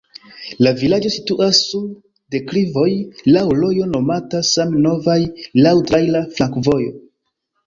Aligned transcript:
La 0.67 0.71
vilaĝo 0.77 1.09
situas 1.15 1.59
sur 1.65 1.83
deklivoj, 2.35 2.85
laŭ 3.35 3.43
rojo 3.61 3.87
nomata 3.93 4.41
same 4.53 4.83
Novaj, 4.87 5.19
laŭ 5.67 5.77
traira 5.93 6.25
flankovojo. 6.41 6.91